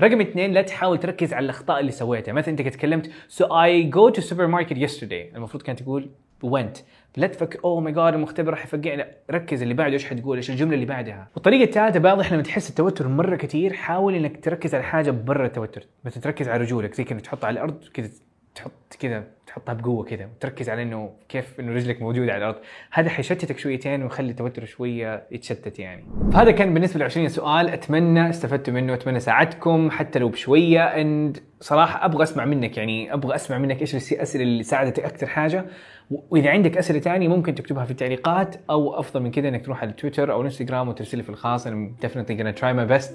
رقم 0.00 0.20
اثنين 0.20 0.52
لا 0.52 0.62
تحاول 0.62 0.98
تركز 0.98 1.32
على 1.32 1.44
الأخطاء 1.44 1.80
اللي 1.80 1.92
سويتها. 1.92 2.32
مثلا 2.32 2.50
أنت 2.50 2.68
تكلمت 2.68 3.06
so 3.06 3.44
I 3.44 3.94
go 3.96 4.14
to 4.16 4.24
supermarket 4.24 4.76
yesterday. 4.76 5.34
المفروض 5.34 5.62
كانت 5.62 5.82
تقول 5.82 6.10
went. 6.44 6.78
لا 7.16 7.26
تفكر 7.26 7.60
oh 7.64 7.80
my 7.80 7.92
god 7.92 8.14
المختبر 8.14 8.50
راح 8.50 8.64
يفقعنا 8.64 9.06
ركز 9.30 9.62
اللي 9.62 9.74
بعده 9.74 9.92
إيش 9.92 10.04
حتقول؟ 10.04 10.36
إيش 10.36 10.50
الجملة 10.50 10.74
اللي 10.74 10.86
بعدها؟ 10.86 11.28
والطريقة 11.34 11.64
الثالثة 11.64 11.98
بعض 11.98 12.20
إحنا 12.20 12.34
لما 12.34 12.42
تحس 12.42 12.70
التوتر 12.70 13.08
مرة 13.08 13.36
كثير. 13.36 13.72
حاول 13.72 14.14
إنك 14.14 14.44
تركز 14.44 14.74
على 14.74 14.84
حاجة 14.84 15.10
برا 15.10 15.46
التوتر. 15.46 15.86
مثلا 16.04 16.22
تركز 16.22 16.48
على 16.48 16.62
رجولك 16.62 16.94
زي 16.94 17.04
كانك 17.04 17.20
تحطها 17.20 17.46
على 17.46 17.54
الأرض 17.54 17.84
كذا 17.94 18.10
تحط 18.54 18.96
كذا 19.00 19.24
تحطها 19.46 19.72
بقوة 19.72 20.04
كذا 20.04 20.24
وتركز 20.24 20.70
على 20.70 20.82
إنه 20.82 21.10
كيف 21.28 21.60
إنه 21.60 21.72
رجلك 21.72 22.02
موجودة 22.02 22.32
على 22.32 22.38
الأرض. 22.44 22.56
هذا 22.92 23.10
حيشتتك 23.10 23.58
شويتين 23.58 24.02
ويخلي 24.02 24.30
التوتر 24.30 24.64
شوية 24.64 25.26
يتشتت 25.30 25.78
يعني. 25.78 26.04
فهذا 26.32 26.50
كان 26.50 26.74
بالنسبة 26.74 27.00
ل 27.00 27.02
20 27.02 27.28
سؤال. 27.28 27.68
أتمنى 27.68 28.30
استفدتوا 28.30 28.74
منه 28.74 28.94
أتمنى 28.94 29.20
ساعدتكم 29.20 29.90
حتى 29.90 30.18
لو 30.18 30.28
بشوية. 30.28 30.82
and 30.84 31.38
صراحة 31.60 32.04
أبغى 32.04 32.22
أسمع 32.22 32.44
منك 32.44 32.76
يعني 32.76 33.14
أبغى 33.14 33.34
أسمع 33.34 33.58
منك 33.58 33.80
إيش 33.80 34.12
الأسئلة 34.12 34.44
اللي 34.44 34.62
ساعدتك 34.62 35.04
أكثر 35.04 35.26
حاجة. 35.26 35.66
وإذا 36.10 36.50
عندك 36.50 36.78
أسئلة 36.78 37.00
ثانية 37.00 37.28
ممكن 37.28 37.54
تكتبها 37.54 37.84
في 37.84 37.90
التعليقات 37.90 38.56
أو 38.70 39.00
أفضل 39.00 39.22
من 39.22 39.30
كذا 39.30 39.48
إنك 39.48 39.64
تروح 39.64 39.82
على 39.82 39.92
تويتر 39.92 40.32
أو 40.32 40.42
انستغرام 40.42 40.88
وترسل 40.88 41.22
في 41.22 41.28
الخاص. 41.28 41.66
أنا 41.66 41.92
definitely 42.02 42.34
gonna 42.38 42.60
try 42.60 42.72
my 42.76 43.02
best. 43.02 43.10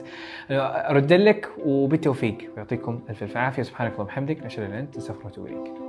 أرد 0.52 1.14
لك 1.14 1.50
وبالتوفيق. 1.66 2.38
يعطيكم 2.58 3.02
ألف 3.10 3.24
الف 3.24 3.38
عافية. 3.38 3.64
سبحانك 3.64 3.92
اللهم 3.92 4.06
وبحمدك. 4.06 4.44
اشهد 4.44 4.64
أن 4.64 4.72
أنت. 4.72 4.98
أستغفرك 4.98 5.26
وأتوب 5.26 5.46
إليك. 5.46 5.89